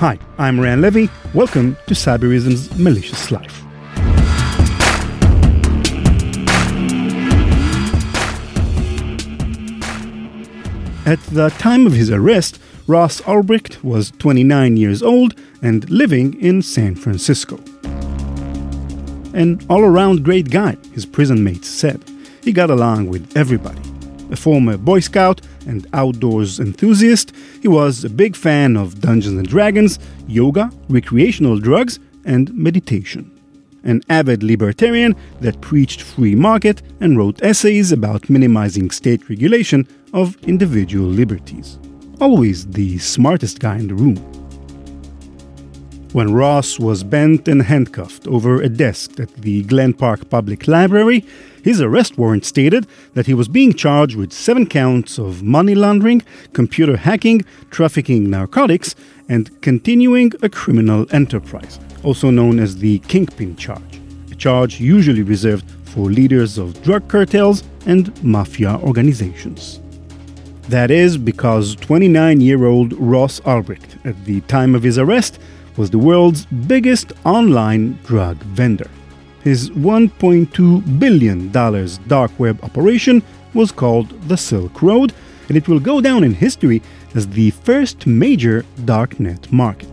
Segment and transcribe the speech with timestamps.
[0.00, 1.08] Hi, I'm Ran Levi.
[1.34, 3.62] Welcome to Cybereason's Malicious Life.
[11.06, 16.62] At the time of his arrest, Ross Ulbricht was 29 years old and living in
[16.62, 17.58] San Francisco.
[19.34, 22.02] An all around great guy, his prison mates said.
[22.42, 23.82] He got along with everybody.
[24.30, 29.48] A former Boy Scout and outdoors enthusiast, he was a big fan of Dungeons and
[29.48, 33.30] Dragons, yoga, recreational drugs, and meditation.
[33.82, 40.36] An avid libertarian that preached free market and wrote essays about minimizing state regulation of
[40.46, 41.78] individual liberties.
[42.20, 44.16] Always the smartest guy in the room.
[46.12, 51.24] When Ross was bent and handcuffed over a desk at the Glen Park Public Library,
[51.62, 56.22] his arrest warrant stated that he was being charged with seven counts of money laundering,
[56.52, 58.94] computer hacking, trafficking narcotics,
[59.28, 65.70] and continuing a criminal enterprise, also known as the Kingpin charge, a charge usually reserved
[65.84, 69.80] for leaders of drug cartels and mafia organizations.
[70.68, 75.40] That is because 29 year old Ross Ulbricht, at the time of his arrest,
[75.76, 78.88] was the world's biggest online drug vendor.
[79.42, 81.50] His $1.2 billion
[82.08, 83.22] dark web operation
[83.54, 85.12] was called the Silk Road,
[85.48, 86.82] and it will go down in history
[87.14, 89.88] as the first major darknet market.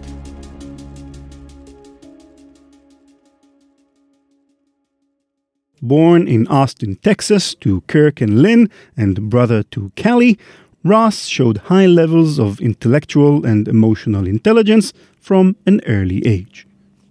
[5.81, 10.37] Born in Austin, Texas, to Kirk and Lynn, and brother to Callie,
[10.83, 16.66] Ross showed high levels of intellectual and emotional intelligence from an early age.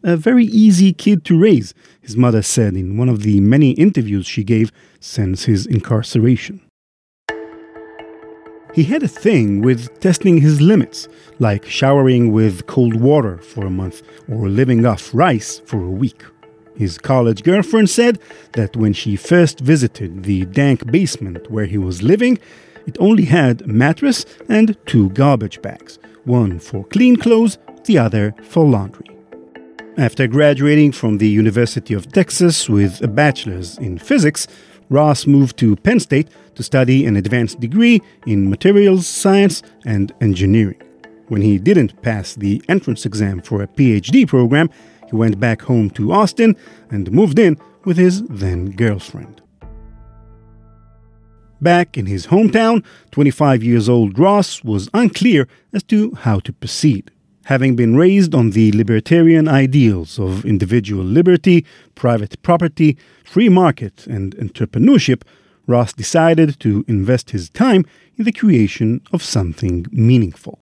[0.06, 4.24] A very easy kid to raise, his mother said in one of the many interviews
[4.24, 6.60] she gave since his incarceration.
[8.72, 11.08] He had a thing with testing his limits,
[11.40, 16.22] like showering with cold water for a month or living off rice for a week.
[16.76, 18.20] His college girlfriend said
[18.52, 22.38] that when she first visited the dank basement where he was living,
[22.86, 28.36] it only had a mattress and two garbage bags, one for clean clothes, the other
[28.44, 29.15] for laundry.
[29.98, 34.46] After graduating from the University of Texas with a bachelor's in physics,
[34.90, 40.82] Ross moved to Penn State to study an advanced degree in materials science and engineering.
[41.28, 44.68] When he didn't pass the entrance exam for a PhD program,
[45.08, 46.56] he went back home to Austin
[46.90, 49.40] and moved in with his then girlfriend.
[51.62, 57.10] Back in his hometown, 25 years old Ross was unclear as to how to proceed.
[57.46, 61.64] Having been raised on the libertarian ideals of individual liberty,
[61.94, 65.22] private property, free market, and entrepreneurship,
[65.68, 67.84] Ross decided to invest his time
[68.16, 70.58] in the creation of something meaningful.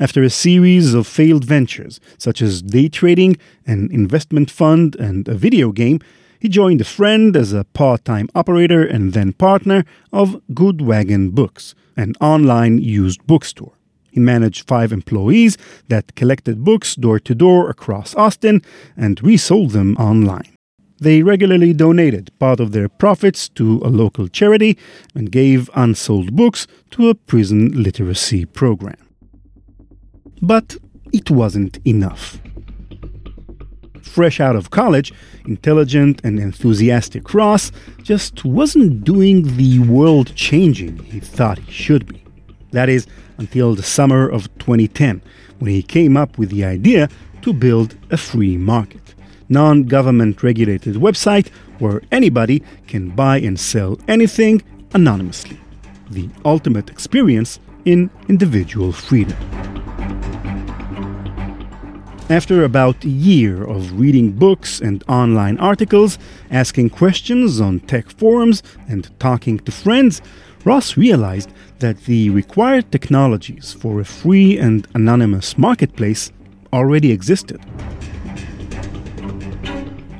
[0.00, 5.34] After a series of failed ventures, such as day trading, an investment fund, and a
[5.34, 6.00] video game,
[6.40, 11.30] he joined a friend as a part time operator and then partner of Good Wagon
[11.30, 13.74] Books, an online used bookstore.
[14.12, 15.58] He managed five employees
[15.88, 18.62] that collected books door to door across Austin
[18.96, 20.54] and resold them online.
[21.00, 24.78] They regularly donated part of their profits to a local charity
[25.14, 29.02] and gave unsold books to a prison literacy program.
[30.40, 30.76] But
[31.12, 32.38] it wasn't enough
[34.12, 35.12] fresh out of college,
[35.46, 37.72] intelligent and enthusiastic Ross
[38.02, 42.22] just wasn't doing the world changing he thought he should be.
[42.72, 43.06] That is,
[43.38, 45.22] until the summer of 2010,
[45.58, 47.08] when he came up with the idea
[47.42, 49.14] to build a free market,
[49.48, 54.62] non government regulated website where anybody can buy and sell anything
[54.94, 55.58] anonymously.
[56.10, 59.36] The ultimate experience in individual freedom.
[62.30, 66.18] After about a year of reading books and online articles,
[66.50, 70.22] asking questions on tech forums, and talking to friends,
[70.64, 71.50] Ross realized
[71.80, 76.30] that the required technologies for a free and anonymous marketplace
[76.72, 77.60] already existed.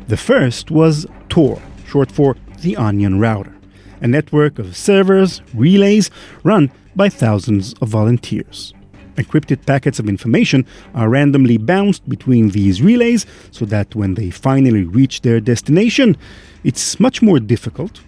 [0.09, 3.55] The first was Tor, short for the Onion Router,
[4.01, 6.11] a network of servers, relays
[6.43, 8.75] run by thousands of volunteers.
[9.17, 14.83] Encrypted packets of information are randomly bounced between these relays so that when they finally
[14.83, 16.17] reach their destination,
[16.65, 18.01] it's much more difficult,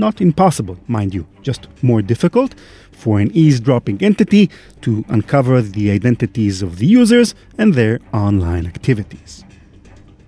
[0.00, 2.54] not impossible, mind you, just more difficult
[2.90, 4.50] for an eavesdropping entity
[4.80, 9.44] to uncover the identities of the users and their online activities.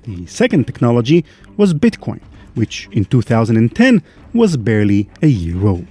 [0.04, 1.24] The second technology
[1.56, 2.20] was Bitcoin,
[2.54, 4.02] which in 2010
[4.34, 5.86] was barely a year old.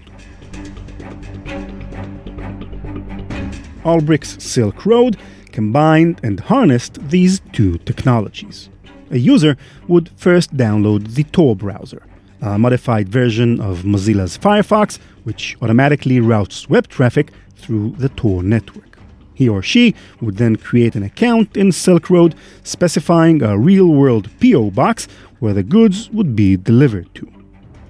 [3.83, 5.17] Ulbricht's Silk Road
[5.51, 8.69] combined and harnessed these two technologies.
[9.09, 9.57] A user
[9.87, 12.03] would first download the Tor browser,
[12.41, 18.97] a modified version of Mozilla's Firefox, which automatically routes web traffic through the Tor network.
[19.33, 24.29] He or she would then create an account in Silk Road specifying a real world
[24.39, 24.71] P.O.
[24.71, 25.07] box
[25.39, 27.31] where the goods would be delivered to.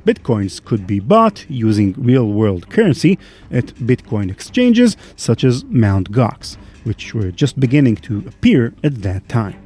[0.06, 3.20] Bitcoins could be bought using real world currency
[3.52, 6.12] at Bitcoin exchanges such as Mt.
[6.12, 9.62] Gox, which were just beginning to appear at that time.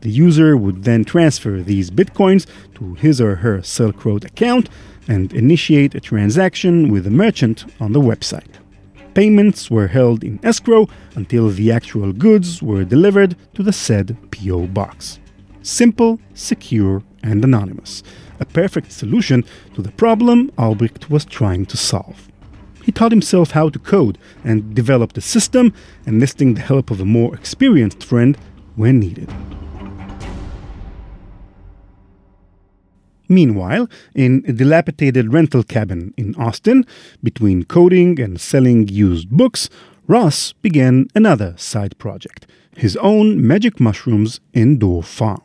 [0.00, 4.68] The user would then transfer these bitcoins to his or her Silk Road account
[5.06, 8.54] and initiate a transaction with the merchant on the website.
[9.12, 14.68] Payments were held in escrow until the actual goods were delivered to the said P.O.
[14.68, 15.18] box.
[15.62, 18.02] Simple, secure, and anonymous.
[18.38, 19.44] A perfect solution
[19.74, 22.28] to the problem Ulbricht was trying to solve.
[22.84, 25.74] He taught himself how to code and developed a system,
[26.06, 28.38] enlisting the help of a more experienced friend
[28.76, 29.30] when needed.
[33.30, 36.84] Meanwhile, in a dilapidated rental cabin in Austin,
[37.22, 39.70] between coding and selling used books,
[40.08, 42.46] Ross began another side project
[42.76, 45.42] his own magic mushrooms indoor farm.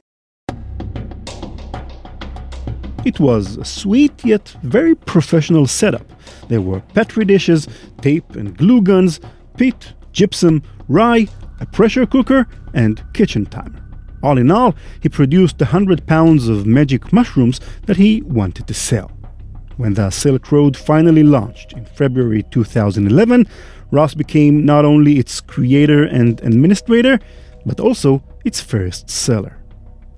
[3.03, 6.07] It was a sweet yet very professional setup.
[6.47, 7.67] There were petri dishes,
[8.01, 9.19] tape and glue guns,
[9.57, 11.27] peat, gypsum, rye,
[11.59, 13.84] a pressure cooker, and kitchen timer.
[14.25, 18.73] All in all, he produced a hundred pounds of magic mushrooms that he wanted to
[18.73, 19.11] sell.
[19.77, 23.45] When the Silk Road finally launched in February 2011,
[23.91, 27.19] Ross became not only its creator and administrator,
[27.67, 29.59] but also its first seller.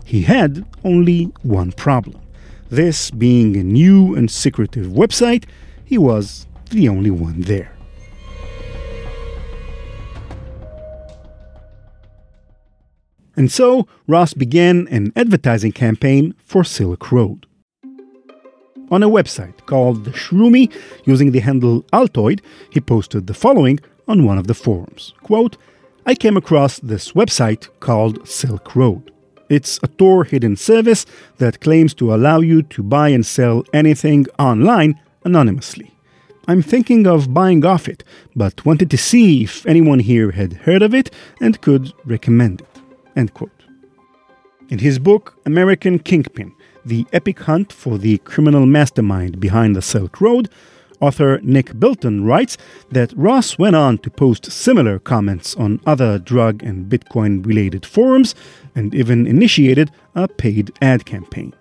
[0.05, 2.21] He had only one problem.
[2.69, 5.43] This being a new and secretive website,
[5.83, 7.76] he was the only one there.
[13.37, 17.45] And so, Ross began an advertising campaign for Silk Road.
[18.89, 20.73] On a website called The Shroomery,
[21.05, 22.41] using the handle Altoid,
[22.71, 25.13] he posted the following on one of the forums.
[25.21, 25.55] Quote,
[26.05, 29.11] I came across this website called Silk Road.
[29.49, 31.05] It's a Tor hidden service
[31.37, 35.93] that claims to allow you to buy and sell anything online anonymously.
[36.47, 38.03] I'm thinking of buying off it,
[38.35, 42.76] but wanted to see if anyone here had heard of it and could recommend it.
[43.17, 43.63] End quote.
[44.69, 46.53] In his book, American Kingpin
[46.85, 50.49] The Epic Hunt for the Criminal Mastermind Behind the Silk Road,
[50.99, 52.57] author Nick Bilton writes
[52.91, 58.35] that Ross went on to post similar comments on other drug and Bitcoin related forums
[58.75, 61.55] and even initiated a paid ad campaign.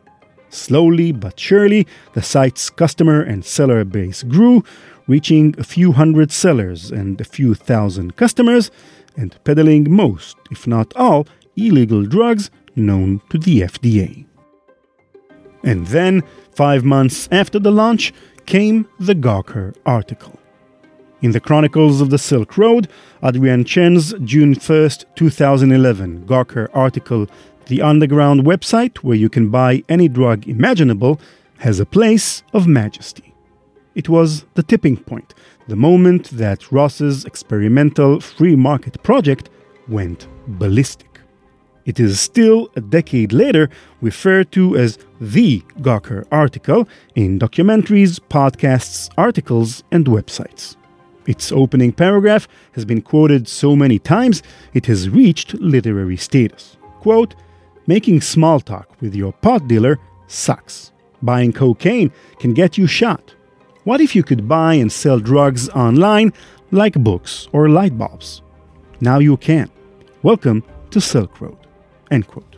[0.51, 4.63] Slowly but surely, the site's customer and seller base grew,
[5.07, 8.71] reaching a few hundred sellers and a few thousand customers,
[9.17, 11.27] and peddling most, if not all,
[11.57, 14.27] illegal drugs known to the FDA.
[15.65, 16.23] And then,
[16.55, 18.13] five months after the launch,
[18.47, 20.39] came the Gawker article.
[21.23, 22.89] In the Chronicles of the Silk Road,
[23.25, 27.27] Adrian Chen's June 1st, 2011 Gawker article,
[27.67, 31.19] The Underground website where you can buy any drug imaginable,
[31.59, 33.35] has a place of majesty.
[33.95, 35.35] It was the tipping point,
[35.69, 39.49] the moment that Ross's experimental free market project
[39.89, 41.06] went ballistic.
[41.87, 49.09] It is still a decade later referred to as the Gawker article in documentaries, podcasts,
[49.17, 50.75] articles, and websites.
[51.27, 54.43] Its opening paragraph has been quoted so many times
[54.75, 56.77] it has reached literary status.
[57.01, 57.37] Quote,
[57.87, 60.91] Making small talk with your pot dealer sucks.
[61.23, 63.33] Buying cocaine can get you shot.
[63.85, 66.33] What if you could buy and sell drugs online
[66.73, 68.43] like books or light bulbs?
[69.01, 69.71] Now you can.
[70.25, 71.66] Welcome to Silk Road.
[72.11, 72.57] End quote.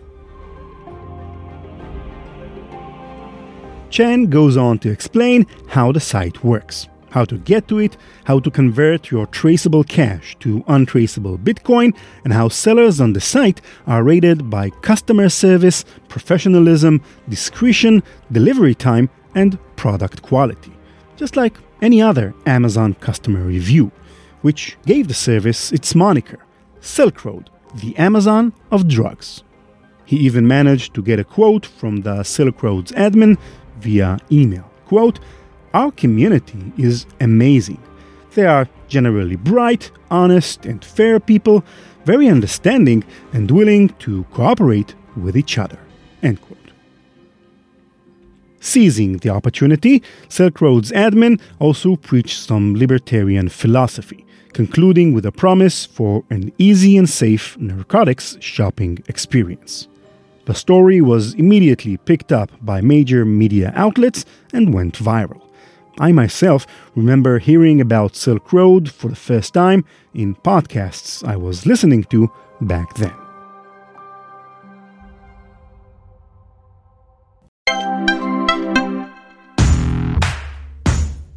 [3.90, 8.38] Chen goes on to explain how the site works, how to get to it, how
[8.38, 14.02] to convert your traceable cash to untraceable Bitcoin, and how sellers on the site are
[14.02, 20.72] rated by customer service, professionalism, discretion, delivery time, and product quality,
[21.16, 23.90] just like any other Amazon customer review,
[24.42, 26.38] which gave the service its moniker
[26.80, 29.42] Silk Road the Amazon of drugs.
[30.04, 33.36] He even managed to get a quote from the Silk Road's admin
[33.78, 34.70] via email.
[34.86, 35.20] Quote,
[35.74, 37.82] Our community is amazing.
[38.34, 41.64] They are generally bright, honest, and fair people,
[42.04, 45.78] very understanding and willing to cooperate with each other.
[46.22, 46.58] End quote.
[48.60, 54.24] Seizing the opportunity, Silk Road's admin also preached some libertarian philosophy,
[54.58, 59.86] concluding with a promise for an easy and safe narcotics shopping experience.
[60.46, 65.42] The story was immediately picked up by major media outlets and went viral.
[66.00, 71.64] I myself remember hearing about Silk Road for the first time in podcasts I was
[71.64, 72.28] listening to
[72.60, 73.27] back then.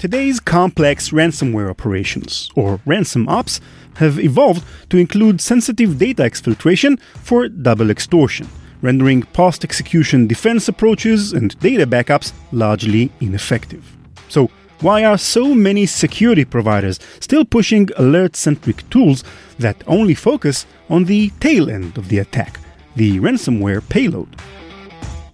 [0.01, 3.61] Today's complex ransomware operations, or ransom ops,
[3.97, 8.47] have evolved to include sensitive data exfiltration for double extortion
[8.81, 13.95] rendering post execution defense approaches and data backups largely ineffective.
[14.27, 19.23] So, why are so many security providers still pushing alert centric tools
[19.59, 22.59] that only focus on the tail end of the attack,
[22.95, 24.35] the ransomware payload?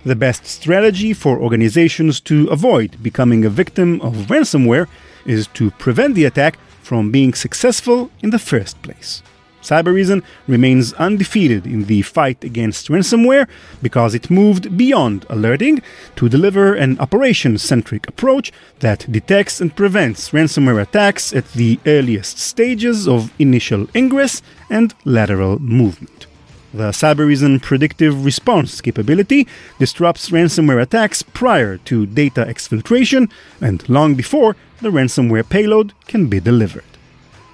[0.06, 4.88] The best strategy for organizations to avoid becoming a victim of ransomware
[5.26, 9.22] is to prevent the attack from being successful in the first place.
[9.62, 13.48] Cybereason remains undefeated in the fight against ransomware
[13.82, 15.82] because it moved beyond alerting
[16.16, 22.38] to deliver an operation centric approach that detects and prevents ransomware attacks at the earliest
[22.38, 26.28] stages of initial ingress and lateral movement.
[26.74, 29.48] The Cybereason predictive response capability
[29.80, 33.32] disrupts ransomware attacks prior to data exfiltration
[33.62, 36.84] and long before the ransomware payload can be delivered.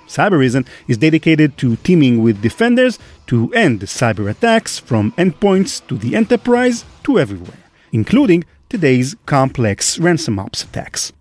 [0.08, 6.15] Cybereason is dedicated to teaming with defenders to end cyber attacks from endpoints to the
[6.15, 11.13] enterprise to everywhere, including today's complex ransom ops attacks.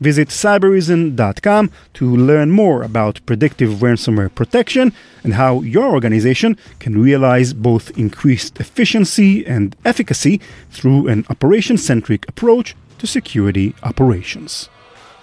[0.00, 4.92] Visit cybereason.com to learn more about predictive ransomware protection
[5.24, 10.40] and how your organization can realize both increased efficiency and efficacy
[10.70, 14.68] through an operation centric approach to security operations.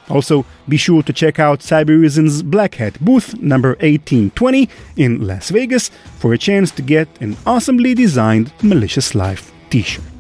[0.09, 5.89] Also, be sure to check out Cybereason's Black Hat booth number 1820 in Las Vegas
[6.19, 10.14] for a chance to get an awesomely designed Malicious Life t shirt.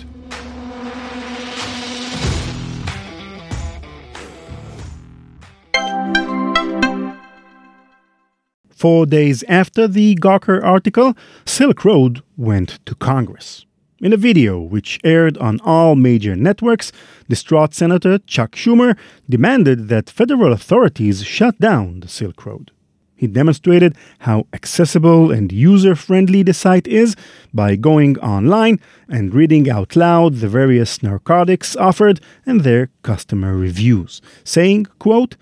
[8.85, 13.65] Four days after the Gawker article, Silk Road went to Congress.
[13.99, 16.91] In a video which aired on all major networks,
[17.27, 18.95] distraught Senator Chuck Schumer
[19.27, 22.69] demanded that federal authorities shut down the Silk Road.
[23.15, 27.15] He demonstrated how accessible and user friendly the site is
[27.55, 34.21] by going online and reading out loud the various narcotics offered and their customer reviews,
[34.43, 35.37] saying, quote,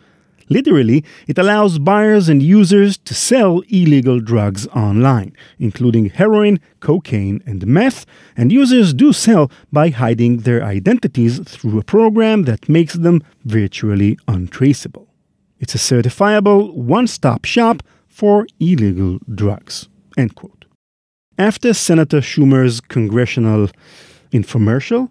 [0.49, 7.65] Literally, it allows buyers and users to sell illegal drugs online, including heroin, cocaine, and
[7.65, 13.21] meth, and users do sell by hiding their identities through a program that makes them
[13.45, 15.07] virtually untraceable.
[15.59, 19.87] It's a certifiable one stop shop for illegal drugs.
[20.17, 20.65] End quote.
[21.37, 23.69] After Senator Schumer's congressional
[24.31, 25.09] infomercial,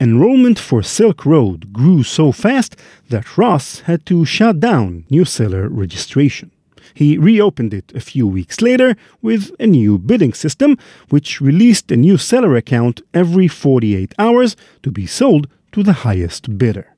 [0.00, 2.74] enrollment for Silk Road grew so fast
[3.10, 6.50] that Ross had to shut down new seller registration.
[6.94, 10.78] He reopened it a few weeks later with a new bidding system,
[11.10, 16.58] which released a new seller account every 48 hours to be sold to the highest
[16.58, 16.88] bidder.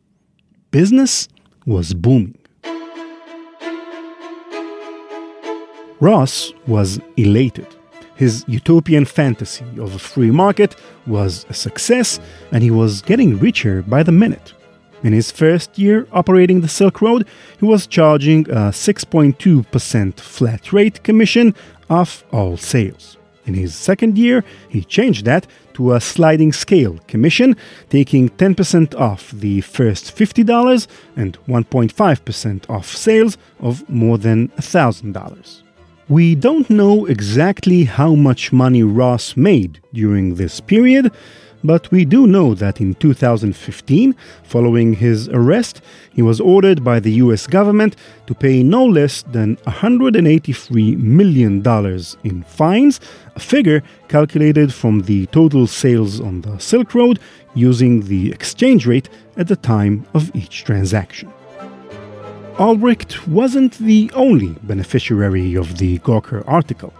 [0.70, 1.28] Business
[1.66, 2.38] was booming.
[6.00, 7.66] Ross was elated.
[8.22, 10.76] His utopian fantasy of a free market
[11.08, 12.20] was a success,
[12.52, 14.54] and he was getting richer by the minute.
[15.02, 17.26] In his first year operating the Silk Road,
[17.58, 21.52] he was charging a 6.2% flat rate commission
[21.90, 23.16] off all sales.
[23.44, 27.56] In his second year, he changed that to a sliding scale commission,
[27.90, 30.86] taking 10% off the first $50
[31.16, 35.62] and 1.5% off sales of more than $1,000.
[36.12, 41.10] We don't know exactly how much money Ross made during this period,
[41.64, 45.80] but we do know that in 2015, following his arrest,
[46.12, 51.62] he was ordered by the US government to pay no less than $183 million
[52.24, 53.00] in fines,
[53.34, 57.20] a figure calculated from the total sales on the Silk Road
[57.54, 61.32] using the exchange rate at the time of each transaction.
[62.58, 66.92] Ulbricht wasn't the only beneficiary of the Gawker article.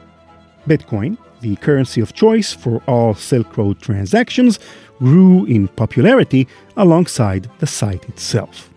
[0.67, 4.59] Bitcoin, the currency of choice for all Silk Road transactions,
[4.99, 8.71] grew in popularity alongside the site itself.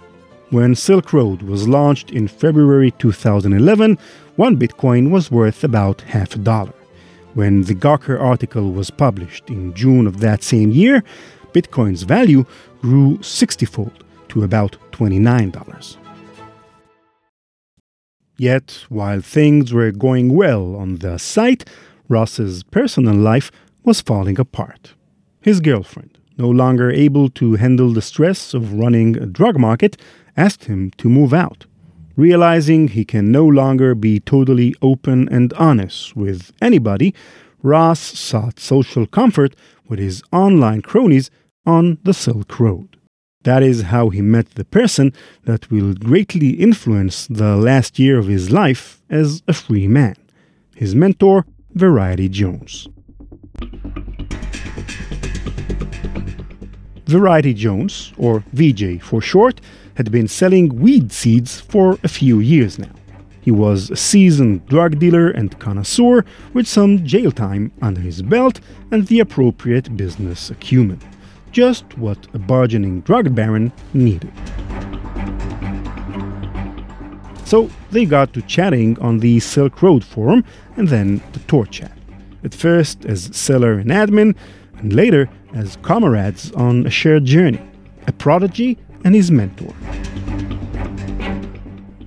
[0.50, 3.98] When Silk Road was launched in February 2011,
[4.36, 6.74] one Bitcoin was worth about half a dollar.
[7.36, 11.06] When the Gawker article was published in June of that same year,
[11.54, 12.46] Bitcoin's value
[12.82, 16.05] grew 60 fold to about $29.
[18.38, 21.64] Yet, while things were going well on the site,
[22.10, 23.52] Ross's personal life
[23.84, 24.94] was falling apart.
[25.42, 29.96] His girlfriend, no longer able to handle the stress of running a drug market,
[30.36, 31.66] asked him to move out.
[32.18, 37.14] Realizing he can no longer be totally open and honest with anybody,
[37.62, 39.56] Ross sought social comfort
[39.88, 41.30] with his online cronies
[41.66, 42.98] on the Silk Road.
[43.46, 48.26] That is how he met the person that will greatly influence the last year of
[48.26, 50.16] his life as a free man
[50.76, 52.90] his mentor, Variety Jones.
[57.06, 59.62] Variety Jones, or VJ for short,
[59.94, 62.92] had been selling weed seeds for a few years now.
[63.42, 68.60] He was a seasoned drug dealer and connoisseur with some jail time under his belt
[68.92, 71.00] and the appropriate business acumen.
[71.56, 74.34] Just what a burgeoning drug baron needed.
[77.46, 80.44] So they got to chatting on the Silk Road forum
[80.76, 81.98] and then the Tor chat.
[82.44, 84.36] At first as seller and admin,
[84.80, 87.62] and later as comrades on a shared journey,
[88.06, 89.74] a prodigy and his mentor.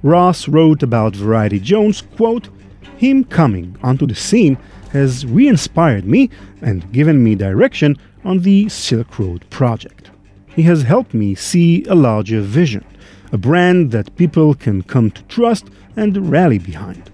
[0.02, 2.50] Ross wrote about Variety Jones, quote,
[2.98, 4.58] Him coming onto the scene
[4.92, 6.28] has re inspired me
[6.60, 7.96] and given me direction
[8.28, 10.10] on the Silk Road project.
[10.48, 12.84] He has helped me see a larger vision,
[13.32, 15.64] a brand that people can come to trust
[15.96, 17.10] and rally behind.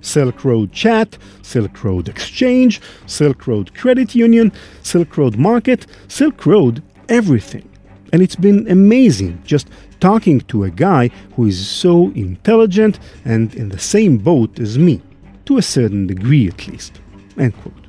[0.00, 4.50] Silk Road Chat, Silk Road Exchange, Silk Road Credit Union,
[4.82, 7.68] Silk Road Market, Silk Road everything.
[8.12, 9.68] And it's been amazing just
[10.00, 15.00] talking to a guy who is so intelligent and in the same boat as me,
[15.44, 17.00] to a certain degree at least.
[17.38, 17.85] End quote.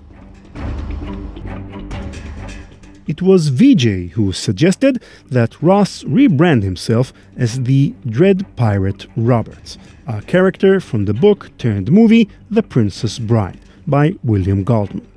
[3.08, 10.22] It was VJ who suggested that Ross rebrand himself as the Dread Pirate Roberts, a
[10.22, 15.08] character from the book turned movie The Princess Bride by William Goldman.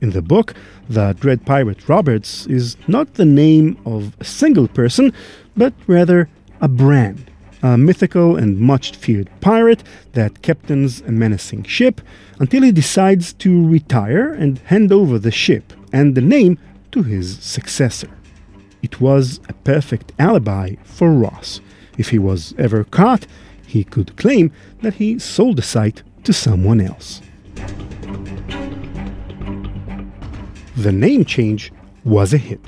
[0.00, 0.54] In the book,
[0.88, 5.12] the Dread Pirate Roberts is not the name of a single person,
[5.54, 6.30] but rather
[6.62, 7.30] a brand,
[7.62, 9.82] a mythical and much feared pirate
[10.12, 12.00] that captains a menacing ship
[12.38, 16.58] until he decides to retire and hand over the ship and the name
[16.96, 18.08] to his successor.
[18.82, 21.60] It was a perfect alibi for Ross.
[21.98, 23.26] If he was ever caught,
[23.66, 27.20] he could claim that he sold the site to someone else.
[30.74, 31.70] The name change
[32.02, 32.64] was a hit.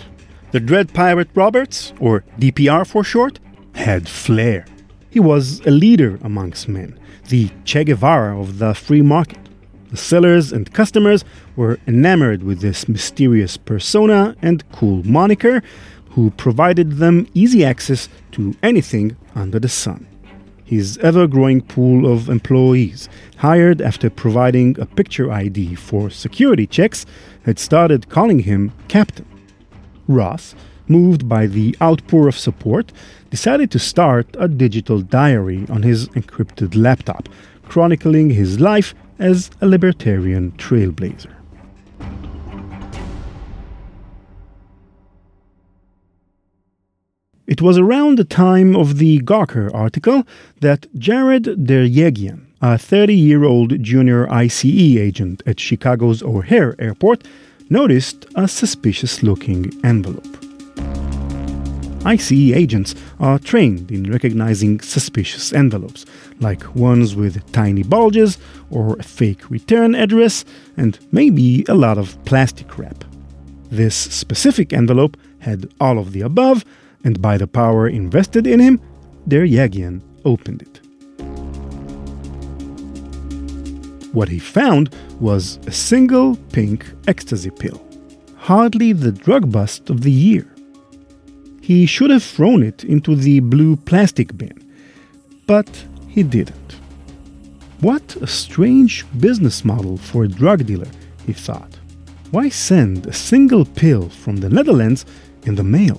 [0.51, 3.41] The Dread Pirate Roberts, or DPR for short,
[3.75, 4.67] had flair.
[5.09, 9.48] He was a leader amongst men, the Che Guevara of the free market.
[9.91, 11.25] The sellers and customers
[11.57, 15.63] were enamored with this mysterious persona and cool moniker,
[16.11, 20.07] who provided them easy access to anything under the sun.
[20.65, 27.07] His ever growing pool of employees, hired after providing a picture ID for security checks,
[27.45, 29.25] had started calling him Captain.
[30.07, 30.55] Ross,
[30.87, 32.93] moved by the outpour of support,
[33.31, 37.29] decided to start a digital diary on his encrypted laptop,
[37.67, 41.35] chronicling his life as a libertarian trailblazer.
[47.47, 50.25] It was around the time of the Gawker article
[50.61, 57.27] that Jared Der-Yeghiayan, a 30 year old junior ICE agent at Chicago's O'Hare Airport,
[57.71, 60.27] noticed a suspicious looking envelope.
[62.05, 66.05] ICE agents are trained in recognizing suspicious envelopes,
[66.41, 68.39] like ones with tiny bulges
[68.71, 70.45] or a fake return address
[70.77, 73.05] and maybe a lot of plastic wrap.
[73.71, 76.65] This specific envelope had all of the above,
[77.05, 78.81] and by the power invested in him,
[79.29, 80.81] Der-Yeghiayan opened it.
[84.13, 87.81] What he found was a single pink ecstasy pill,
[88.37, 90.47] hardly the drug bust of the year.
[91.61, 94.59] He should have thrown it into the blue plastic bin,
[95.47, 95.69] but
[96.19, 96.71] he didn't.
[97.81, 100.91] What a strange business model for a drug dealer,
[101.27, 101.73] he thought.
[102.33, 105.07] Why send a single pill from the Netherlands
[105.45, 105.99] in the mail?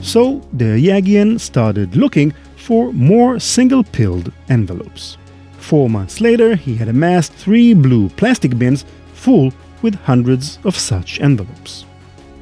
[0.00, 0.22] So
[0.56, 5.18] Der-Yeghiayan started looking for more single pilled envelopes.
[5.58, 11.20] Four months later, he had amassed three blue plastic bins full with hundreds of such
[11.20, 11.84] envelopes.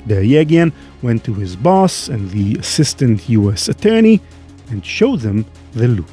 [0.06, 4.20] Der-Yeghiayan went to his boss and the assistant US attorney
[4.70, 6.06] and show them the loot.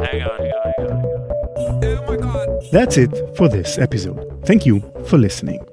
[0.00, 4.40] Hang on, oh That's it for this episode.
[4.44, 5.66] Thank you for listening.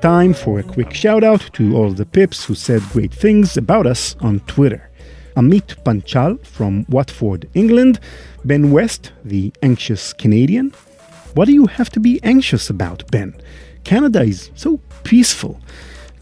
[0.00, 3.86] Time for a quick shout out to all the pips who said great things about
[3.86, 4.87] us on Twitter.
[5.38, 8.00] Amit Panchal from Watford, England,
[8.44, 10.72] Ben West, the anxious Canadian.
[11.34, 13.32] What do you have to be anxious about, Ben?
[13.84, 15.60] Canada is so peaceful,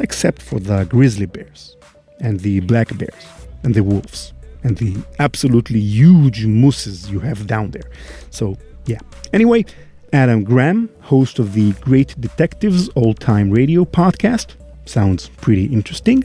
[0.00, 1.78] except for the grizzly bears,
[2.20, 3.26] and the black bears,
[3.62, 7.90] and the wolves, and the absolutely huge mooses you have down there.
[8.28, 9.00] So, yeah.
[9.32, 9.64] Anyway,
[10.12, 14.56] Adam Graham, host of the Great Detectives Old Time Radio podcast.
[14.84, 16.22] Sounds pretty interesting.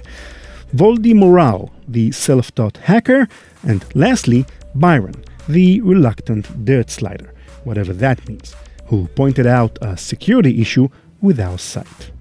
[0.76, 3.28] Voldy Moral, the self taught hacker.
[3.64, 10.62] And lastly, Byron, the reluctant dirt slider, whatever that means, who pointed out a security
[10.62, 10.88] issue
[11.22, 12.12] with our site.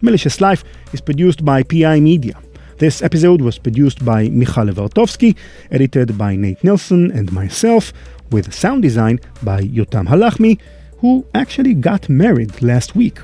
[0.00, 2.34] Malicious Life is produced by PI Media.
[2.78, 5.36] This episode was produced by Michal Levartovsky,
[5.70, 7.92] edited by Nate Nelson and myself,
[8.32, 10.58] with sound design by Yotam Halachmi,
[10.98, 13.20] who actually got married last week.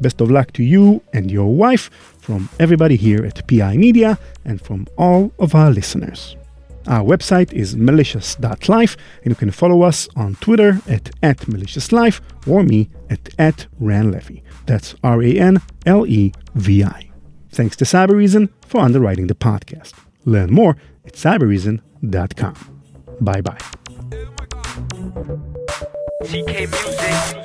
[0.00, 4.60] Best of luck to you and your wife from everybody here at PI Media and
[4.60, 6.36] from all of our listeners.
[6.86, 12.62] Our website is malicious.life, and you can follow us on Twitter at, at maliciouslife or
[12.62, 14.42] me at, at ranlevi.
[14.66, 17.10] That's R A N L E V I.
[17.50, 19.94] Thanks to Cybereason for underwriting the podcast.
[20.24, 22.82] Learn more at cybereason.com.
[23.20, 23.58] Bye bye.
[26.22, 27.36] CK music.